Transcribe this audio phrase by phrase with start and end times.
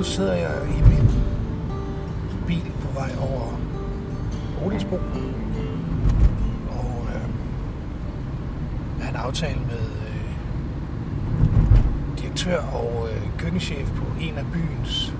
[0.00, 1.10] nu sidder jeg i min
[2.46, 3.58] bil på vej over
[4.64, 4.96] Odensbro.
[6.70, 7.22] Og øh,
[8.98, 10.36] jeg har en aftale med øh,
[12.18, 15.14] direktør og øh, køkkenchef på en af byens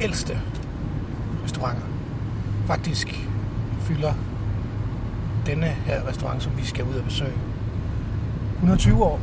[0.00, 0.40] ældste
[1.44, 1.86] restauranter.
[2.66, 3.28] Faktisk
[3.80, 4.12] fylder
[5.46, 7.38] denne her restaurant, som vi skal ud og besøge,
[8.54, 9.20] 120 år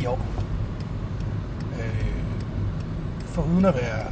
[0.00, 0.26] i år.
[1.80, 2.12] Øh,
[3.32, 4.06] for uden at være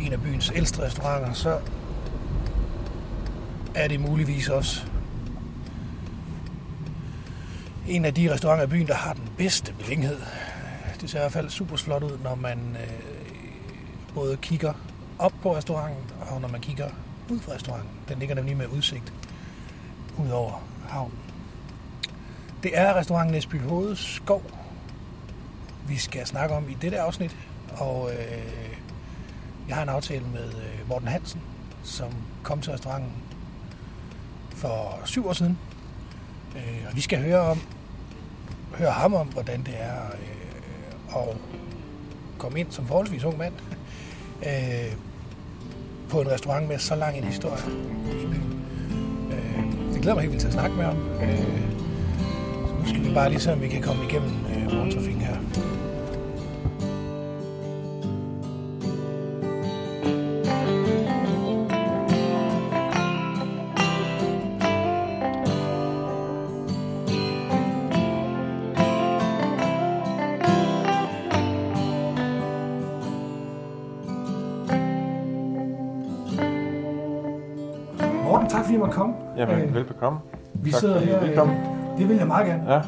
[0.00, 1.58] en af byens ældste restauranter, så
[3.74, 4.86] er det muligvis også
[7.88, 10.16] en af de restauranter i byen, der har den bedste beliggenhed.
[11.00, 12.88] Det ser i hvert fald super flot ud, når man øh,
[14.14, 14.72] både kigger
[15.18, 16.88] op på restauranten, og når man kigger
[17.30, 17.90] ud fra restauranten.
[18.08, 19.12] Den ligger nemlig med udsigt
[20.18, 21.18] ud over havnen.
[22.62, 24.42] Det er restauranten Næsby Hovedes Skov,
[25.88, 27.36] vi skal snakke om i dette afsnit.
[27.78, 28.78] Og øh,
[29.68, 31.40] jeg har en aftale med øh, Morten Hansen,
[31.82, 32.08] som
[32.42, 33.12] kom til restauranten
[34.50, 35.58] for syv år siden.
[36.56, 37.60] Øh, og vi skal høre om
[38.74, 41.36] høre ham om, hvordan det er øh, at
[42.38, 43.54] komme ind som forholdsvis ung mand
[44.46, 44.92] øh,
[46.08, 47.62] på en restaurant med så lang en historie
[48.22, 48.64] i byen.
[49.32, 50.96] Øh, det glæder mig helt vildt til at snakke med ham.
[50.98, 51.60] Øh,
[52.68, 55.36] så nu skal vi bare lige se, om vi kan komme igennem øh, morgentrafikken her.
[79.98, 80.20] Øh, velbekomme.
[80.54, 81.52] Vi tak sidder her, komme.
[81.52, 82.72] øh, det vil jeg meget gerne.
[82.74, 82.82] Ja.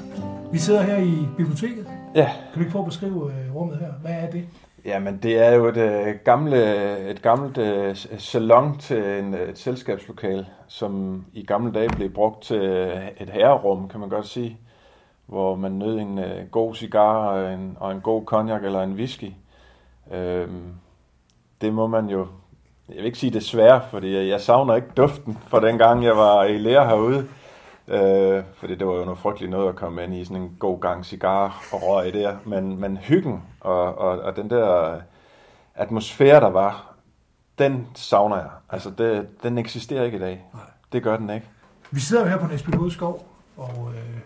[0.52, 1.86] Vi sidder her i biblioteket.
[2.14, 2.24] Ja.
[2.24, 3.92] Kan du ikke prøve at beskrive øh, rummet her?
[4.02, 4.44] Hvad er det?
[4.84, 9.58] Jamen, det er jo et, øh, gamle, et gammelt øh, salon til en, øh, et
[9.58, 14.58] selskabslokal, som i gamle dage blev brugt til øh, et herrerum, kan man godt sige,
[15.26, 18.92] hvor man nød en øh, god cigar og en, og en god cognac eller en
[18.92, 19.32] whisky.
[20.12, 20.72] Øhm,
[21.60, 22.26] det må man jo,
[22.90, 26.44] jeg vil ikke sige desværre, fordi jeg savner ikke duften fra den gang, jeg var
[26.44, 27.28] i lære herude.
[27.88, 30.80] Øh, fordi det var jo noget frygteligt noget at komme ind i sådan en god
[30.80, 32.36] gang cigar og røg der.
[32.44, 34.96] Men, men hyggen og, og, og den der
[35.74, 36.94] atmosfære, der var,
[37.58, 38.50] den savner jeg.
[38.70, 40.44] Altså, det, den eksisterer ikke i dag.
[40.54, 40.62] Nej.
[40.92, 41.48] Det gør den ikke.
[41.90, 44.18] Vi sidder jo her på Næsby Skov, og, øh,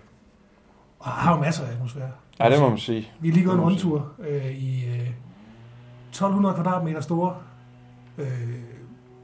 [0.98, 2.10] og har jo masser af atmosfære.
[2.40, 3.12] Ja, det må man sige.
[3.20, 5.10] Vi har lige gået en rundtur øh, i øh,
[6.08, 7.36] 1200 kvadratmeter store
[8.18, 8.28] øh,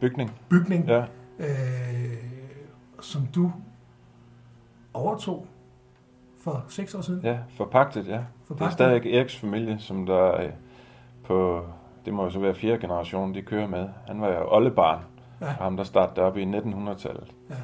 [0.01, 0.33] Bygning.
[0.49, 1.05] bygning, Ja.
[1.39, 2.17] øh,
[3.01, 3.53] som du
[4.95, 5.47] overtog
[6.45, 7.21] for seks år siden.
[7.25, 8.13] ja, forpagtet, ja.
[8.13, 8.73] Det er Forpagtet.
[8.73, 10.49] stadig Eriks familie, som der øh,
[11.25, 11.65] på,
[12.05, 13.89] det må jo så være fjerde generation, de kører med.
[14.07, 15.01] Han var jo oldebarn,
[15.41, 15.47] Ja.
[15.47, 17.35] og ham der startede op i 1900-tallet.
[17.51, 17.55] Ja.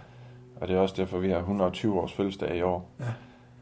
[0.60, 2.90] Og det er også derfor, vi har 120 års fødselsdag i år.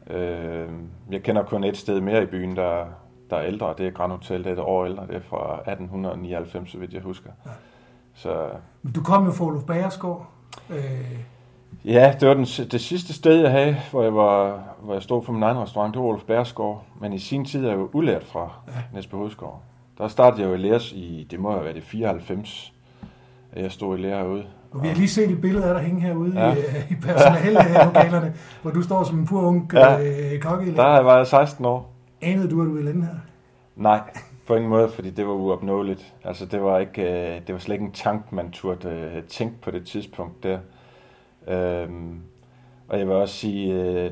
[0.09, 0.15] Ja.
[0.17, 0.69] Øh,
[1.11, 2.85] jeg kender kun et sted mere i byen, der,
[3.29, 5.53] der er ældre, det er Grand Hotel, det er et år ældre, det er fra
[5.71, 7.29] 1899, så vidt jeg husker.
[7.45, 7.51] Ja.
[8.13, 8.47] Så
[8.83, 10.25] Men du kom jo fra Olof Bagersgaard.
[10.69, 10.75] Øh,
[11.85, 15.23] ja, det var den, det sidste sted, jeg havde, hvor jeg, var, hvor jeg stod
[15.23, 16.83] for min egen restaurant, det var Olof Bærsgaard.
[17.01, 18.71] Men i sin tid er jeg jo udlært fra Ja.
[18.93, 19.61] Næsby Hovedskov.
[19.97, 22.73] Der startede jeg jo i læres i, det må have været i 94,
[23.51, 24.45] at jeg stod i lære herude.
[24.71, 26.47] og vi har lige set et billede af dig hænge herude ja.
[26.47, 26.53] Ja.
[26.53, 29.99] i, øh, i personalelokalerne, hvor du står som en pur ung Ja.
[30.33, 30.75] øh, kokke.
[30.75, 31.91] Der var jeg 16 år.
[32.25, 33.15] Anede du, at du ville ende her?
[33.75, 34.01] Nej,
[34.47, 36.13] på ingen måde, fordi det var uopnåeligt.
[36.23, 39.61] Altså, det var, ikke, øh, det var slet ikke en tank, man turde øh, tænke
[39.61, 40.59] på det tidspunkt der.
[41.47, 42.21] Øhm,
[42.87, 44.11] og jeg vil også sige, øh,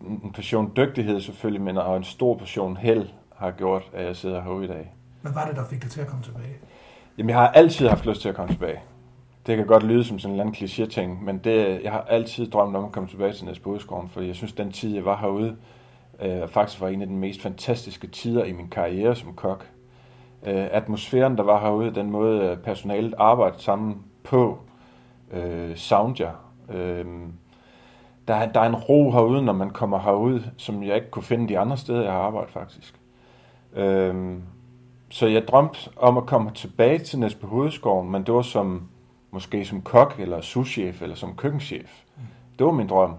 [0.00, 4.42] en portion dygtighed selvfølgelig, men og en stor portion held har gjort, at jeg sidder
[4.42, 4.92] herude i dag.
[5.22, 6.56] Hvad var det, der fik dig til at komme tilbage?
[7.18, 8.80] Jamen, jeg har altid haft lyst til at komme tilbage.
[9.46, 12.50] Det kan godt lyde som sådan en eller anden kliché-ting, men det, jeg har altid
[12.50, 15.16] drømt om at komme tilbage til Næsby Hovedskoven, fordi jeg synes, den tid, jeg var
[15.16, 15.56] herude, øh,
[16.48, 19.66] faktisk var en af de mest fantastiske tider i min karriere som kok.
[20.46, 24.58] Øh, atmosfæren, der var herude, den måde øh, personalet arbejdede sammen på,
[25.32, 26.32] øh, savnede jeg.
[26.76, 27.04] Øh,
[28.28, 31.22] der, er- der er en ro herude, når man kommer herud, som jeg ikke kunne
[31.22, 33.00] finde de andre steder, jeg har arbejdet faktisk.
[33.74, 34.36] Øh,
[35.10, 38.88] så jeg drømte om at komme tilbage til Næsby Hovedskoven, men det var som,
[39.30, 42.02] måske som kok, eller souschef, eller som køkkenchef.
[42.58, 43.14] Det var min drøm.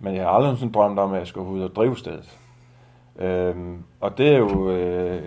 [0.00, 2.38] Men jeg har aldrig sådan drømt om, at jeg skulle ud og drive stedet.
[3.18, 4.70] Øhm, og det er jo...
[4.70, 5.22] Øh,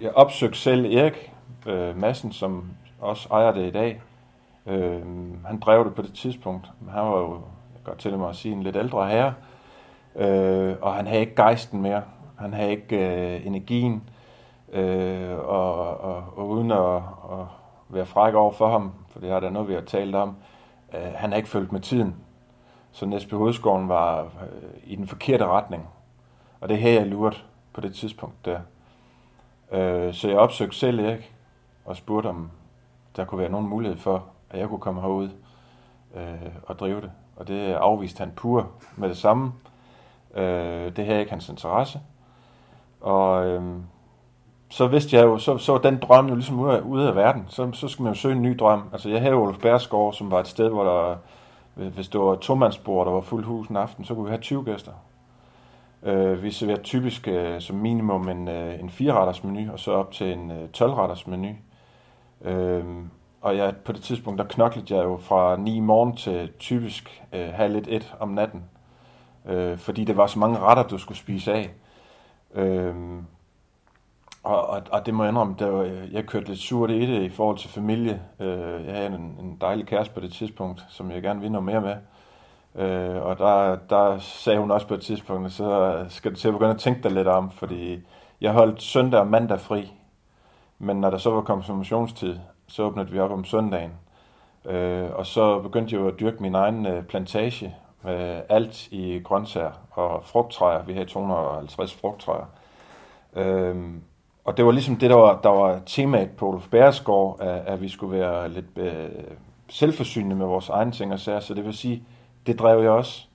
[0.00, 1.32] jeg opsøgte selv Erik
[1.66, 2.70] øh, Madsen, som
[3.00, 4.02] også ejer det i dag.
[4.66, 6.70] Øhm, han drev det på det tidspunkt.
[6.90, 7.40] Han var jo, jeg
[7.74, 9.34] kan godt til mig at sige, en lidt ældre herre.
[10.16, 12.02] Øh, og han havde ikke gejsten mere.
[12.38, 14.02] Han havde ikke øh, energien,
[14.72, 16.96] øh, og, og, og uden at,
[17.30, 17.46] at
[17.88, 20.36] være fræk over for ham, for det har der noget, vi har talt om,
[20.94, 22.14] øh, han har ikke følt med tiden.
[22.98, 24.28] Så Næsby Hovedskoven var øh,
[24.84, 25.88] i den forkerte retning.
[26.60, 28.60] Og det her jeg luret på det tidspunkt der.
[29.72, 31.34] Øh, så jeg opsøgte selv Erik
[31.84, 32.50] og spurgte, om
[33.16, 35.28] der kunne være nogen mulighed for, at jeg kunne komme herud
[36.16, 37.10] øh, og drive det.
[37.36, 39.52] Og det afviste han pur med det samme.
[40.34, 42.00] Øh, det havde ikke hans interesse.
[43.00, 43.62] Og øh,
[44.70, 47.44] så vidste jeg jo, så, så den drøm jo ligesom ude af, ude af verden.
[47.48, 48.82] Så, så skulle man jo søge en ny drøm.
[48.92, 51.16] Altså jeg havde Olof Bærsgaard, som var et sted, hvor der,
[51.78, 54.64] hvis det var tomandsbord, der var fuld hus en aften, så kunne vi have 20
[54.64, 54.92] gæster.
[56.02, 60.12] Øh, vi serverer typisk øh, som minimum en, øh, en 4-retters menu, og så op
[60.12, 61.54] til en øh, 12-retters menu.
[62.44, 62.84] Øh,
[63.40, 67.22] og jeg, på det tidspunkt, der knoklede jeg jo fra 9 i morgen til typisk
[67.32, 68.64] øh, halv et, et om natten.
[69.46, 71.70] Øh, fordi det var så mange retter, du skulle spise af.
[72.54, 72.94] Øh,
[74.42, 75.82] og, og, og det må jeg indrømme, der var,
[76.12, 78.22] jeg kørte lidt surt i det i forhold til familie.
[78.40, 81.64] Øh, jeg havde en, en dejlig kæreste på det tidspunkt, som jeg gerne vil noget
[81.64, 81.96] mere med.
[82.74, 86.54] Øh, og der, der sagde hun også på et tidspunkt, så skal du til at
[86.54, 88.00] begynde at tænke dig lidt om, fordi
[88.40, 89.92] jeg holdt søndag og mandag fri.
[90.78, 93.92] Men når der så var konfirmationstid, så åbnede vi op om søndagen.
[94.64, 99.20] Øh, og så begyndte jeg jo at dyrke min egen øh, plantage med alt i
[99.24, 100.82] grøntsager og frugttræer.
[100.82, 102.46] Vi havde 250 frugttræer.
[103.36, 103.76] Øh,
[104.48, 107.80] og det var ligesom det, der var, der var temaet på Olof Bæresgaard, at, at
[107.80, 109.08] vi skulle være lidt øh,
[109.68, 111.40] selvforsynende med vores egne ting og sager.
[111.40, 112.02] Så det vil sige,
[112.46, 113.26] det drev jeg også.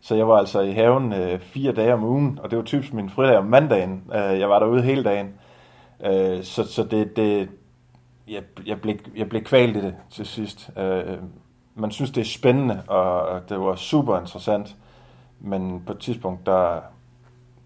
[0.00, 2.92] Så jeg var altså i haven øh, fire dage om ugen, og det var typisk
[2.92, 4.04] min fridag om mandagen.
[4.14, 5.34] Øh, jeg var derude hele dagen.
[6.04, 7.48] Øh, så så det, det,
[8.28, 10.70] jeg, jeg, blev, jeg blev kvalt i det til sidst.
[10.78, 11.18] Øh,
[11.74, 14.76] man synes, det er spændende, og det var super interessant.
[15.40, 16.80] Men på et tidspunkt, der,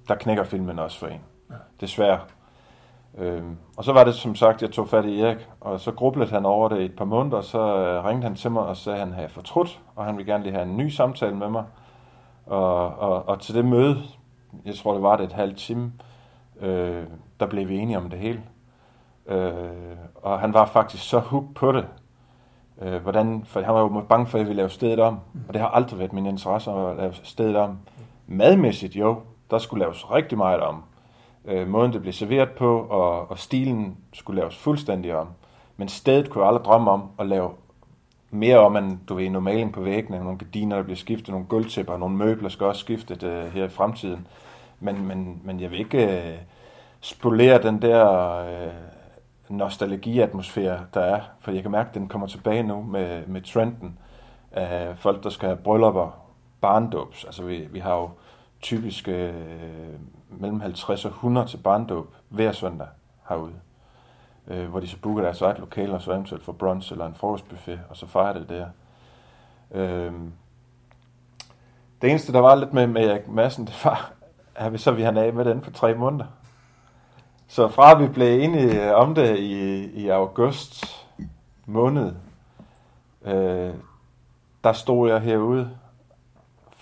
[0.08, 1.20] der knækker filmen også for en.
[1.80, 2.18] Desværre.
[3.18, 6.30] Øhm, og så var det som sagt, jeg tog fat i Erik, og så grublede
[6.30, 8.98] han over det et par måneder, og så øh, ringede han til mig og sagde,
[8.98, 11.64] at han havde fortrudt, og han ville gerne lige have en ny samtale med mig.
[12.46, 14.02] Og, og, og til det møde,
[14.64, 15.92] jeg tror det var det et halvt time,
[16.60, 17.04] øh,
[17.40, 18.42] der blev vi enige om det hele.
[19.26, 19.52] Øh,
[20.14, 21.86] og han var faktisk så hooked på det,
[22.82, 25.54] øh, hvordan, for han var jo bange for, at jeg ville lave stedet om, og
[25.54, 27.78] det har aldrig været min interesse at lave stedet om.
[28.26, 29.20] Madmæssigt jo,
[29.50, 30.82] der skulle laves rigtig meget om
[31.44, 35.28] øh, måden det blev serveret på, og, og stilen skulle laves fuldstændig om.
[35.76, 37.50] Men stedet kunne jeg aldrig drømme om at lave
[38.30, 41.46] mere om, end du ved, en maling på væggene, nogle gardiner, der bliver skiftet, nogle
[41.46, 44.26] gulvtæpper, nogle møbler skal også skiftet øh, her i fremtiden.
[44.80, 46.38] Men, men, men jeg vil ikke øh,
[47.00, 48.72] spolere den der øh,
[49.48, 53.98] nostalgiatmosfære, der er, for jeg kan mærke, at den kommer tilbage nu med, med trenden
[54.52, 56.10] af folk, der skal have bryllupper,
[56.60, 57.24] barndåbs.
[57.24, 58.10] Altså vi, vi har jo
[58.62, 59.34] typisk øh,
[60.28, 62.88] mellem 50 og 100 til barndåb hver søndag
[63.28, 63.54] herude.
[64.46, 67.14] Øh, hvor de så booker deres eget lokale, og så eventuelt for brunch eller en
[67.14, 68.66] frokostbuffet, og så fejrer det der.
[69.70, 70.12] Øh,
[72.02, 74.12] det eneste, der var lidt med, med Erik Madsen, det var,
[74.54, 76.26] at vi så vi han af med den for tre måneder.
[77.48, 80.84] Så fra vi blev enige øh, om det i, i august
[81.66, 82.14] måned,
[83.24, 83.74] øh,
[84.64, 85.70] der stod jeg herude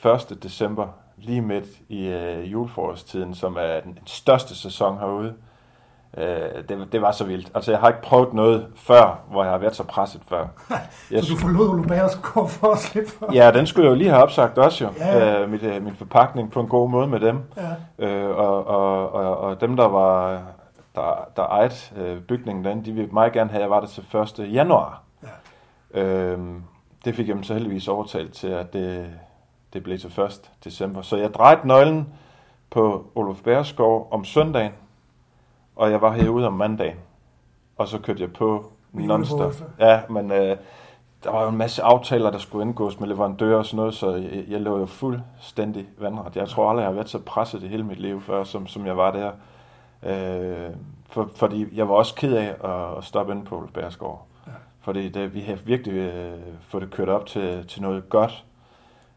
[0.04, 0.42] 1.
[0.42, 0.88] december
[1.20, 5.34] lige midt i øh, juleforårstiden, som er den største sæson herude.
[6.16, 7.50] Øh, det, det var så vildt.
[7.54, 10.46] Altså, jeg har ikke prøvet noget før, hvor jeg har været så presset før.
[11.10, 13.32] Jeg så du forlod Olubærs gård for at slippe for?
[13.32, 14.90] Ja, den skulle jeg jo lige have opsagt også jo.
[14.98, 15.42] Ja, ja.
[15.42, 17.38] Øh, mit, øh, min forpakning på en god måde med dem.
[17.98, 18.06] Ja.
[18.06, 20.42] Øh, og, og, og, og dem, der var
[20.94, 23.86] der, der ejede øh, bygningen den, de ville meget gerne have, at jeg var der
[23.86, 24.52] til 1.
[24.52, 25.02] januar.
[25.94, 26.00] Ja.
[26.00, 26.38] Øh,
[27.04, 29.06] det fik jeg dem så heldigvis overtalt til, at det,
[29.72, 30.50] det blev til 1.
[30.64, 31.02] december.
[31.02, 32.08] Så jeg drejede nøglen
[32.70, 34.72] på Olof Bæresgaard om søndagen,
[35.76, 36.96] og jeg var herude om mandagen.
[37.76, 39.54] Og så kørte jeg på nonstop.
[39.80, 40.56] Ja, men øh,
[41.24, 44.14] der var jo en masse aftaler, der skulle indgås med leverandører og sådan noget, så
[44.14, 46.36] jeg, jeg lå jo fuldstændig vandret.
[46.36, 48.86] Jeg tror aldrig, jeg har været så presset i hele mit liv før, som, som
[48.86, 49.32] jeg var der.
[50.02, 50.70] Øh,
[51.08, 54.26] for, fordi jeg var også ked af at, at stoppe ind på Olof Bæresgaard.
[54.46, 54.52] Ja.
[54.80, 58.44] Fordi det, vi har virkelig øh, fået det kørt op til, til noget godt.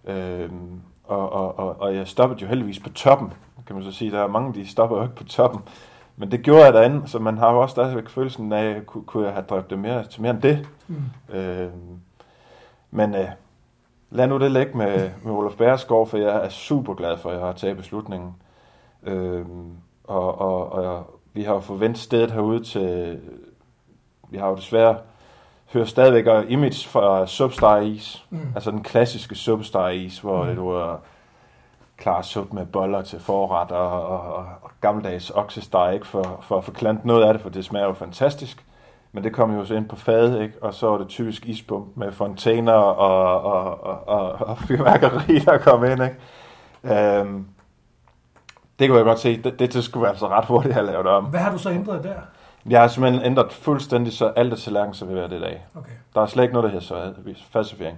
[0.05, 3.33] Øhm, og, og, og, og jeg stoppede jo heldigvis på toppen,
[3.67, 4.11] kan man så sige.
[4.11, 5.61] Der er mange, de stopper jo ikke på toppen.
[6.17, 9.25] Men det gjorde jeg derinde, så man har jo også stadigvæk følelsen af, kunne, kunne
[9.25, 10.69] jeg have drevet det mere, til mere end det.
[10.87, 11.35] Mm.
[11.35, 11.99] Øhm,
[12.91, 13.27] men øh,
[14.09, 17.35] lad nu det ligge med, med Olof Bæresgaard, for jeg er super glad for, at
[17.35, 18.35] jeg har taget beslutningen.
[19.03, 19.71] Øhm,
[20.03, 23.19] og, og, og vi har jo forventet stedet herude til,
[24.29, 24.97] vi har jo desværre
[25.73, 28.25] hører stadigvæk image fra Substar Is.
[28.29, 28.51] Mm.
[28.55, 30.55] Altså den klassiske Substar Is, hvor mm.
[30.55, 31.01] du er
[31.97, 36.57] klar sup med boller til forret og, og, og, og gammeldags oksesteg, ikke for, for
[36.57, 38.65] at få klant noget af det, for det smager jo fantastisk.
[39.11, 40.55] Men det kom jo så ind på fadet, ikke?
[40.61, 45.57] og så var det typisk isbump med fontæner og, og, og, og, og fyrværkeri, der
[45.57, 46.03] kom ind.
[46.03, 47.17] Ikke?
[47.19, 47.45] Øhm,
[48.79, 51.23] det kunne jeg godt se, det, det, det skulle altså ret hurtigt have lavet om.
[51.23, 52.15] Hvad har du så ændret der?
[52.69, 55.65] Jeg har simpelthen ændret fuldstændig, så alt er tallerken serveret i dag.
[55.75, 55.91] Okay.
[56.15, 57.13] Der er slet ikke noget, der hedder så
[57.51, 57.97] falsifiering.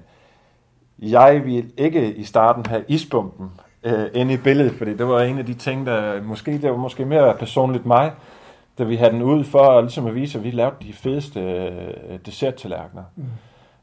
[1.00, 3.52] Jeg vil ikke i starten have isbomben
[3.84, 6.78] øh, ind i billedet, fordi det var en af de ting, der måske, det var
[6.78, 8.12] måske mere personligt mig,
[8.78, 11.40] da vi havde den ud for at, ligesom at vise, at vi lavede de fedeste
[11.40, 13.04] øh, desserttallerkener.
[13.16, 13.24] Mm.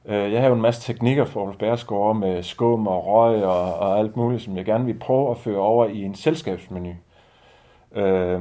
[0.07, 3.75] Øh, jeg har jo en masse teknikker for at Bæresgaard med skum og røg og,
[3.75, 6.95] og alt muligt, som jeg gerne vil prøve at føre over i en selskabsmenu.
[7.95, 8.41] Øh,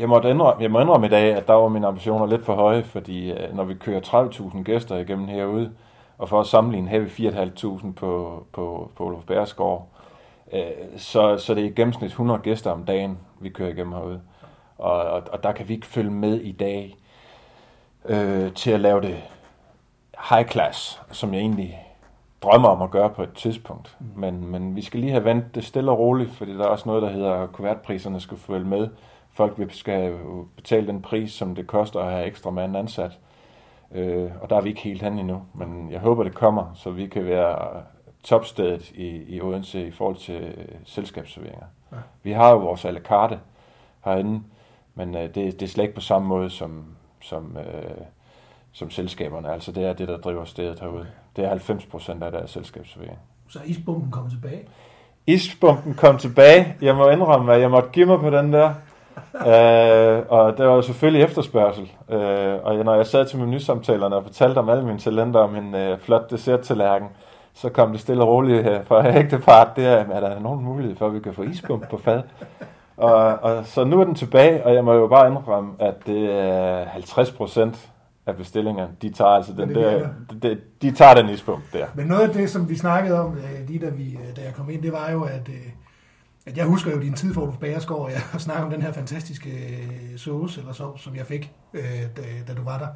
[0.00, 2.54] jeg, måtte indrømme, jeg må indrømme i dag, at der var mine ambitioner lidt for
[2.54, 5.72] høje, fordi øh, når vi kører 30.000 gæster igennem herude,
[6.18, 9.88] og for at sammenligne her vi 4.500 på, på, på Olof Bæresgaard,
[10.52, 10.62] øh,
[10.96, 14.20] så, så det er i gennemsnit 100 gæster om dagen, vi kører igennem herude.
[14.78, 16.96] Og, og, og der kan vi ikke følge med i dag
[18.04, 19.16] øh, til at lave det
[20.30, 21.86] high class, som jeg egentlig
[22.42, 23.96] drømmer om at gøre på et tidspunkt.
[24.00, 24.06] Mm.
[24.20, 26.88] Men, men vi skal lige have vendt det stille og roligt, fordi der er også
[26.88, 28.88] noget, der hedder, at kuvertpriserne skal følge med.
[29.32, 30.18] Folk skal
[30.56, 33.18] betale den pris, som det koster at have ekstra mand ansat.
[33.92, 36.90] Øh, og der er vi ikke helt hen endnu, men jeg håber, det kommer, så
[36.90, 37.82] vi kan være
[38.22, 41.66] topstedet i, i Odense i forhold til øh, selskabsserveringer.
[41.92, 41.96] Ja.
[42.22, 43.38] Vi har jo vores à la carte
[44.04, 44.42] herinde,
[44.94, 46.84] men øh, det, det er slet ikke på samme måde som,
[47.22, 48.04] som, øh,
[48.72, 49.52] som selskaberne.
[49.52, 51.00] Altså det er det, der driver stedet herude.
[51.00, 51.10] Okay.
[51.36, 53.18] Det er 90 procent af deres selskabsservering.
[53.48, 54.68] Så isbomben kom tilbage?
[55.26, 56.76] Isbomben kom tilbage.
[56.82, 58.74] Jeg må indrømme, at jeg måtte give mig på den der
[59.34, 61.92] øh, og der var selvfølgelig efterspørgsel.
[62.10, 65.74] Øh, og når jeg sad til menusamtalerne og fortalte om alle mine talenter om en
[65.74, 67.08] øh, flot dessert-tallerken,
[67.54, 70.96] så kom det stille og roligt her fra ægtepart, det er, er der nogen mulighed
[70.96, 72.22] for, at vi kan få isbump på fad.
[72.96, 76.32] Og, og, så nu er den tilbage, og jeg må jo bare indrømme, at det
[76.32, 77.90] er 50 procent
[78.26, 80.08] af bestillingerne, de tager altså den der,
[80.42, 81.86] de, de tager den isbump der.
[81.94, 84.54] Men noget af det, som vi snakkede om, øh, lige da, vi, øh, da jeg
[84.54, 85.48] kom ind, det var jo, at
[86.50, 88.92] at jeg husker jo din tid for Olof Bagerskov, og jeg snakker om den her
[88.92, 91.82] fantastiske øh, sauce, eller så, som jeg fik, øh,
[92.16, 92.86] da, da du var der.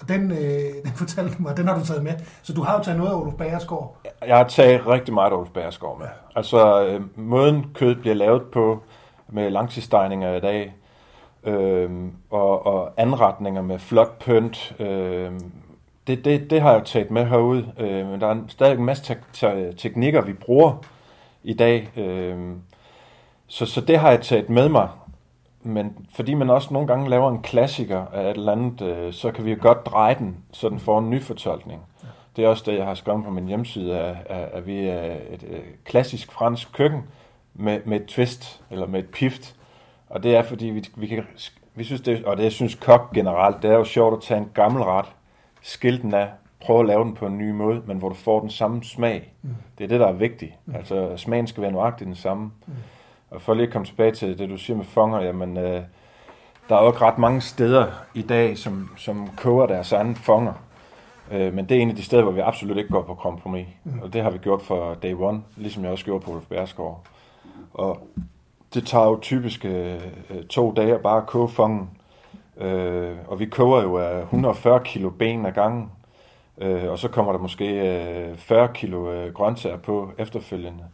[0.00, 0.38] Og den, øh,
[0.84, 2.12] den fortalte mig, den har du taget med.
[2.42, 3.96] Så du har jo taget noget af Olof Bagerskov.
[4.26, 6.06] Jeg har taget rigtig meget af Olof Bagerskov med.
[6.06, 6.12] Ja.
[6.36, 8.82] Altså, øh, måden kød bliver lavet på,
[9.28, 10.74] med langtidsdejninger i dag,
[11.44, 11.90] øh,
[12.30, 15.30] og, og anretninger med flot pynt, øh,
[16.06, 17.72] det, det, det har jeg jo taget med herude.
[17.78, 20.84] Øh, men der er stadig en masse te- te- teknikker, vi bruger,
[21.44, 21.90] i dag.
[21.96, 22.56] Øh,
[23.46, 24.88] så, så det har jeg taget med mig.
[25.62, 29.30] Men fordi man også nogle gange laver en klassiker af et eller andet, øh, så
[29.30, 31.82] kan vi jo godt dreje den, så den får en ny fortolkning.
[32.36, 35.16] Det er også det, jeg har skrevet på min hjemmeside, at, at, at vi er
[35.30, 37.02] et, et klassisk fransk køkken
[37.54, 39.56] med, med et twist, eller med et pift.
[40.08, 41.26] Og det er fordi, vi, vi, kan,
[41.74, 44.40] vi synes det, og det jeg synes kok generelt, det er jo sjovt at tage
[44.40, 45.06] en gammel ret,
[45.62, 46.28] skille den af,
[46.64, 49.32] prøve at lave den på en ny måde, men hvor du får den samme smag.
[49.42, 49.50] Mm.
[49.78, 50.52] Det er det, der er vigtigt.
[50.66, 50.74] Mm.
[50.74, 52.50] Altså, smagen skal være nøjagtig den samme.
[52.66, 52.72] Mm.
[53.30, 55.82] Og for lige at komme tilbage til det, du siger med fonger, jamen, øh,
[56.68, 60.52] der er jo ikke ret mange steder i dag, som, som koger deres egen fonger.
[61.30, 63.66] Øh, men det er en af de steder, hvor vi absolut ikke går på kompromis.
[63.84, 64.00] Mm.
[64.02, 67.04] Og det har vi gjort for day one, ligesom jeg også gjorde på Ulf Bærsgaard.
[67.74, 68.08] Og
[68.74, 70.00] det tager jo typisk øh,
[70.50, 71.90] to dage at bare koge fongen.
[72.56, 75.90] Øh, og vi koger jo af 140 kilo ben ad gangen.
[76.58, 80.84] Øh, og så kommer der måske øh, 40 kilo øh, grøntsager på efterfølgende.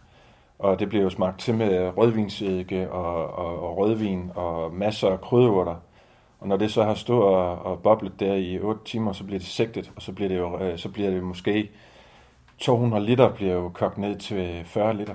[0.58, 5.20] Og det bliver jo smagt til med rødvinsedike og, og, og rødvin og masser af
[5.20, 5.74] krydderurter.
[6.40, 9.38] Og når det så har stået og, og boblet der i 8 timer, så bliver
[9.38, 11.70] det sigtet, og så bliver det jo, øh, så bliver det måske
[12.58, 15.14] 200 liter bliver jo kogt ned til 40 liter.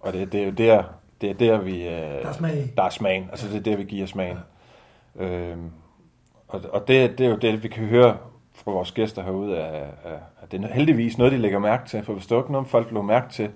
[0.00, 0.84] Og det, det er jo der,
[1.20, 1.82] det er der vi...
[1.82, 2.72] Øh, der er smag.
[2.76, 3.28] Der er smagen.
[3.30, 4.38] Altså det er der, vi giver smagen.
[5.18, 5.24] Ja.
[5.24, 5.70] Øhm,
[6.48, 8.16] og og det, det er jo det, vi kan høre
[8.68, 9.88] fra vores gæster herude, at,
[10.42, 12.04] at det er heldigvis noget, de lægger mærke til.
[12.04, 13.50] For hvis det var ikke noget, folk lå mærke til,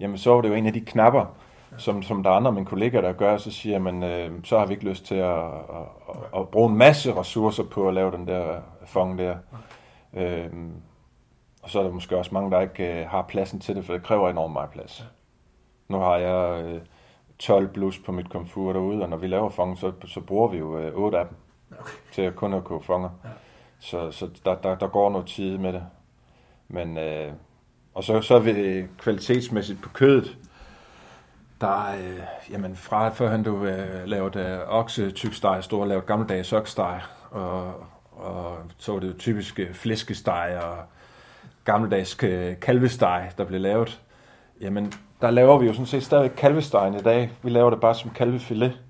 [0.00, 1.36] jamen så var det jo en af de knapper,
[1.76, 4.58] som, som der er andre af mine kollegaer, der gør, så siger man, øh, så
[4.58, 7.94] har vi ikke lyst til at, at, at, at bruge en masse ressourcer på at
[7.94, 9.36] lave den der fong der.
[10.14, 10.50] Øh,
[11.62, 13.92] og så er der måske også mange, der ikke øh, har pladsen til det, for
[13.92, 15.04] det kræver enormt meget plads.
[15.88, 16.80] Nu har jeg øh,
[17.38, 20.58] 12 blus på mit komfur derude, og når vi laver fong, så, så bruger vi
[20.58, 21.36] jo øh, 8 af dem
[21.70, 21.92] okay.
[22.12, 23.10] til at kun at koge fonger.
[23.24, 23.28] Ja.
[23.80, 25.82] Så, så der, der, der går noget tid med det.
[26.68, 27.32] Men, øh,
[27.94, 30.36] og så, så er vi øh, kvalitetsmæssigt på kødet.
[31.60, 32.20] Der øh,
[32.50, 37.74] jamen fra førhen du øh, lavede øh, okse tyksteg, stod og lavede gammeldags oksteg, og,
[38.12, 40.76] og så var det jo typisk øh, flæskesteg og
[41.64, 44.00] gammeldags øh, kalvesteg, der blev lavet.
[44.60, 47.30] Jamen, der laver vi jo sådan set stadig kalvestegen i dag.
[47.42, 48.80] Vi laver det bare som kalvefilet.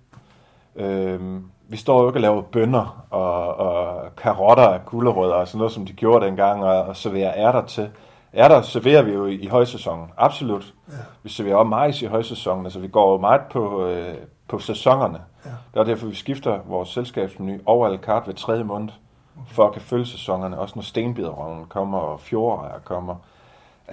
[0.77, 5.59] Øhm, vi står jo ikke og laver bønner og, og karotter af gulerødder og sådan
[5.59, 7.91] noget, som de gjorde dengang, og, og serverer ærter til.
[8.35, 10.75] Ærter serverer vi jo i, i højsæsonen, absolut.
[10.89, 10.95] Ja.
[11.23, 14.15] Vi serverer også majs i højsæsonen, altså vi går jo meget på, øh,
[14.49, 15.21] på sæsonerne.
[15.45, 15.51] Ja.
[15.75, 18.89] Det er derfor, vi skifter vores selskabsmenu over alle kart ved tredje måned,
[19.37, 19.55] okay.
[19.55, 20.59] for at kan følge sæsonerne.
[20.59, 23.17] Også når stenbiderrøven kommer, og fjordrejer kommer,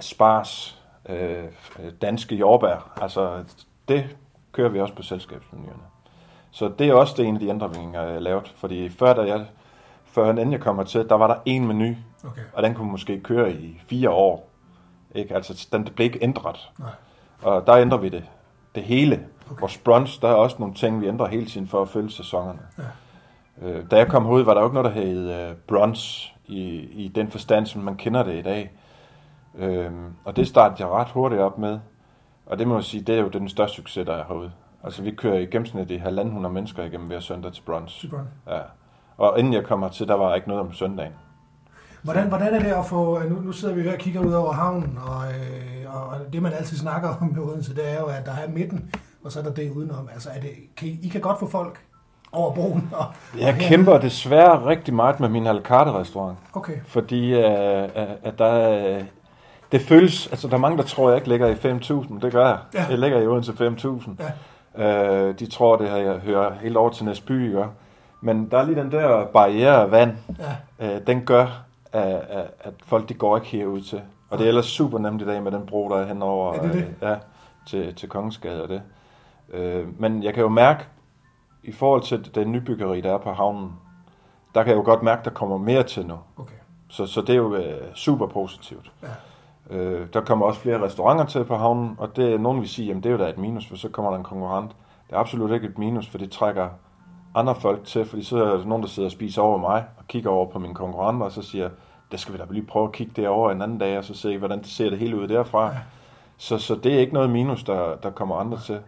[0.00, 1.44] spars, øh,
[2.02, 2.98] danske jordbær.
[3.02, 3.44] Altså,
[3.88, 4.16] det
[4.52, 5.82] kører vi også på selskabsmenuerne.
[6.56, 8.52] Så det er også det en af de ændringer, jeg har lavet.
[8.56, 9.46] Fordi før, da jeg,
[10.04, 11.94] før inden jeg kommer til, der var der en menu,
[12.24, 12.42] okay.
[12.52, 14.48] og den kunne måske køre i fire år.
[15.14, 15.34] Ikke?
[15.34, 16.70] Altså, den blev ikke ændret.
[16.78, 16.90] Nej.
[17.42, 18.24] Og der ændrer vi det,
[18.74, 19.26] det hele.
[19.50, 19.60] Okay.
[19.60, 22.58] Vores brunch, der er også nogle ting, vi ændrer hele tiden for at følge sæsonerne.
[22.78, 23.68] Ja.
[23.68, 26.64] Øh, da jeg kom herud, var der jo ikke noget, der hed uh, brunch i,
[26.78, 28.70] i den forstand, som man kender det i dag.
[29.58, 29.90] Øh,
[30.24, 31.78] og det startede jeg ret hurtigt op med.
[32.46, 34.52] Og det må jeg sige, det er jo den største succes, der er herude.
[34.86, 38.00] Altså vi kører i gennemsnit i halvanden hundrede mennesker igennem hver søndag til brunch.
[38.00, 38.28] Til brunch.
[38.48, 38.60] Ja.
[39.16, 41.12] Og inden jeg kommer til, der var ikke noget om søndagen.
[42.02, 44.52] Hvordan, hvordan er det at få, nu, nu sidder vi her og kigger ud over
[44.52, 48.26] havnen, og, øh, og det man altid snakker om med Odense, det er jo, at
[48.26, 50.08] der er midten, og så er der det udenom.
[50.12, 51.80] Altså, er det, kan I, I kan godt få folk
[52.32, 52.90] over broen.
[52.92, 53.06] Og,
[53.38, 56.38] jeg og kæmper desværre rigtig meget med min alcarte restaurant.
[56.52, 56.76] Okay.
[56.86, 57.42] Fordi uh,
[58.22, 59.02] at der,
[59.72, 62.20] det føles, altså der er mange, der tror, jeg ikke ligger i 5.000.
[62.20, 62.58] Det gør jeg.
[62.74, 62.86] Ja.
[62.90, 64.10] Jeg ligger i Odense 5.000.
[64.18, 64.30] Ja.
[64.78, 67.64] Øh, de tror, det her jeg hører helt over til Næsby, ikke?
[68.20, 70.16] Men der er lige den der barriere af vand,
[70.78, 70.94] ja.
[70.94, 74.02] øh, den gør, at, at folk de går ikke herud til.
[74.30, 76.62] Og det er ellers super nemt i dag med den bro, der er henover er
[76.62, 76.80] det det?
[76.80, 77.16] Øh, ja,
[77.66, 78.82] til, til Kongensgade og det.
[79.52, 80.84] Øh, men jeg kan jo mærke,
[81.62, 83.72] i forhold til det nybyggeri, der er på havnen,
[84.54, 86.18] der kan jeg jo godt mærke, der kommer mere til nu.
[86.36, 86.54] Okay.
[86.88, 88.92] Så, så det er jo øh, super positivt.
[89.02, 89.08] Ja.
[89.70, 92.96] Øh, der kommer også flere restauranter til på havnen, og det, nogen vil sige, at
[92.96, 94.76] det er jo da et minus, for så kommer der en konkurrent.
[95.08, 96.68] Det er absolut ikke et minus, for det trækker
[97.34, 100.06] andre folk til, fordi så er der nogen, der sidder og spiser over mig, og
[100.08, 101.70] kigger over på mine konkurrenter, og så siger,
[102.12, 104.38] det skal vi da lige prøve at kigge derover en anden dag, og så se,
[104.38, 105.74] hvordan det ser det hele ud derfra.
[106.36, 108.80] Så, så det er ikke noget minus, der, der kommer andre til.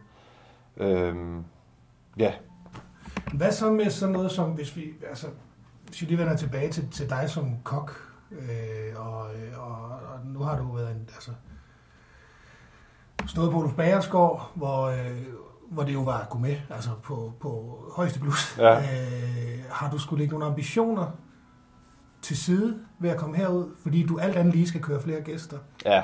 [0.77, 1.45] Øhm,
[2.19, 2.33] ja.
[3.35, 5.27] Hvad så med sådan noget som, hvis vi, altså,
[5.87, 9.21] hvis vi lige vender tilbage til, til dig som kok, Øh, og,
[9.57, 11.31] og, og nu har du været en, altså,
[13.27, 15.23] stået på Olof Bagersgaard, hvor, øh,
[15.71, 18.59] hvor det jo var at gå med, altså på, på højeste plus.
[18.59, 18.77] Ja.
[18.77, 21.07] Øh, har du skulle lægge nogle ambitioner
[22.23, 25.57] til side ved at komme herud, fordi du alt andet lige skal køre flere gæster?
[25.85, 26.03] Ja,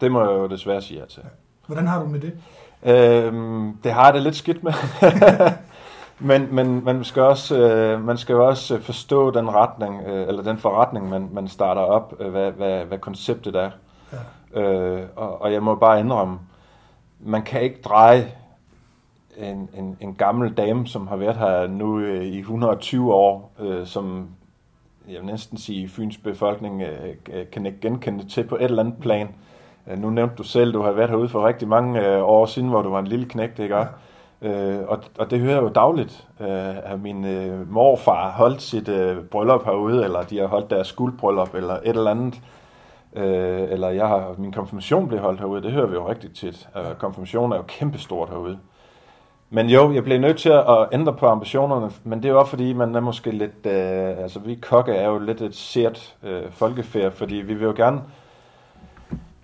[0.00, 1.22] det må jeg jo desværre sige ja til.
[1.24, 1.28] Ja.
[1.66, 2.38] Hvordan har du med det?
[2.82, 4.72] Øhm, det har jeg det lidt skidt med.
[6.18, 10.58] Men, men man skal også øh, man skal også forstå den retning øh, eller den
[10.58, 13.70] forretning man, man starter op, øh, hvad, hvad, hvad konceptet er.
[14.12, 14.60] Ja.
[14.60, 16.38] Øh, og, og jeg må bare indrømme,
[17.20, 18.32] man kan ikke dreje
[19.36, 23.86] en, en, en gammel dame, som har været her nu øh, i 120 år, øh,
[23.86, 24.28] som
[25.08, 28.98] jeg vil næsten sige, Fyns befolkning øh, kan ikke genkende til på et eller andet
[29.00, 29.28] plan.
[29.86, 32.68] Øh, nu nævnte du selv, du har været herude for rigtig mange øh, år siden,
[32.68, 33.76] hvor du var en lille knægt, ikke?
[33.76, 33.84] Ja.
[34.44, 38.88] Øh, og, og det hører jeg jo dagligt, øh, at min øh, morfar holdt sit
[38.88, 42.40] øh, bryllup herude, eller de har holdt deres skuldbryllup, eller et eller andet.
[43.16, 46.68] Øh, eller jeg har, min konfirmation blev holdt herude, det hører vi jo rigtig tit.
[46.76, 48.58] Øh, konfirmation er jo kæmpestort herude.
[49.50, 52.50] Men jo, jeg blev nødt til at ændre på ambitionerne, men det er jo også
[52.50, 56.42] fordi, man er måske lidt, øh, altså vi kokke er jo lidt et sært øh,
[56.50, 58.00] folkefærd, fordi vi vil jo gerne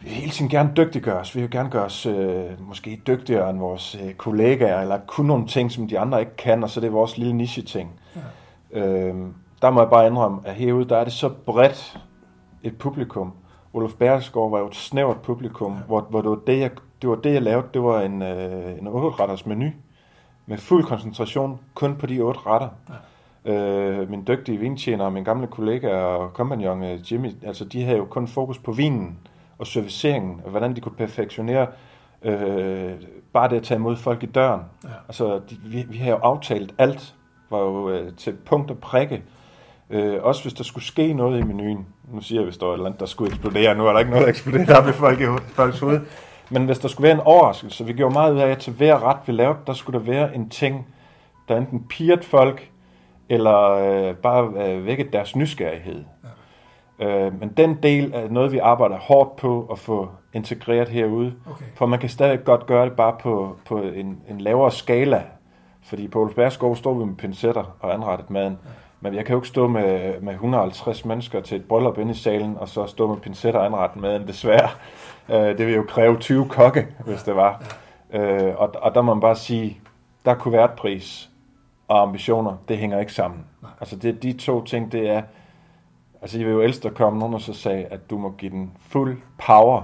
[0.01, 1.37] vi vil hele tiden gerne dygtiggøre os.
[1.37, 5.47] Vi vil gerne gøre os øh, måske dygtigere end vores øh, kollegaer, eller kunne nogle
[5.47, 7.91] ting, som de andre ikke kan, og så det er vores lille niche-ting.
[8.75, 8.81] Ja.
[8.81, 9.15] Øh,
[9.63, 11.99] der må jeg bare indrømme, at herude, der er det så bredt
[12.63, 13.33] et publikum.
[13.73, 15.79] Olof Bæresgaard var jo et snævert publikum, ja.
[15.87, 16.71] hvor, hvor det, var det, jeg,
[17.03, 17.67] det var det, jeg lavede.
[17.75, 19.71] Det var en, øh, en 8-retters menu
[20.47, 22.69] med fuld koncentration kun på de otte retter.
[23.45, 23.53] Ja.
[23.53, 27.99] Øh, min dygtige vintjener og min gamle kollega og kompagnon øh, Jimmy, altså de havde
[27.99, 29.19] jo kun fokus på vinen
[29.61, 31.67] og serviceringen, og hvordan de kunne perfektionere
[32.23, 32.93] øh,
[33.33, 34.61] bare det at tage imod folk i døren.
[34.85, 34.89] Ja.
[35.09, 37.15] Altså, de, vi, vi har jo aftalt alt,
[37.51, 39.23] var jo øh, til punkt og prikke.
[39.91, 41.87] Øh, også hvis der skulle ske noget i menuen.
[42.13, 43.75] Nu siger jeg, hvis der var et eller andet, der skulle eksplodere.
[43.75, 46.01] Nu er der ikke noget, der eksploderer der ved folk i folks hoved.
[46.51, 49.09] Men hvis der skulle være en overraskelse, vi gjorde meget ud af, at til hver
[49.09, 50.87] ret, vi lavede, der skulle der være en ting,
[51.49, 52.71] der enten pirrede folk,
[53.29, 56.05] eller øh, bare øh, vækkede deres nysgerrighed.
[56.25, 56.29] Ja.
[57.01, 61.35] Øh, men den del er noget, vi arbejder hårdt på at få integreret herude.
[61.51, 61.65] Okay.
[61.75, 65.23] For man kan stadig godt gøre det bare på, på en, en lavere skala.
[65.83, 68.59] Fordi på Olfbergsgård står vi med pincetter og anrettet maden.
[68.65, 68.71] Ja.
[69.01, 72.15] Men jeg kan jo ikke stå med, med 150 mennesker til et bryllup inde i
[72.15, 74.69] salen, og så stå med pincetter og anrette maden, desværre.
[75.29, 77.63] Øh, det vil jo kræve 20 kokke, hvis det var.
[78.13, 79.81] Øh, og, og der må man bare sige,
[80.25, 81.31] der kunne være et pris
[81.89, 83.45] og ambitioner, det hænger ikke sammen.
[83.63, 83.71] Nej.
[83.81, 85.23] Altså det, de to ting, det er,
[86.23, 88.51] altså jeg vil jo elske at komme nogen og så sagde, at du må give
[88.51, 89.83] den fuld power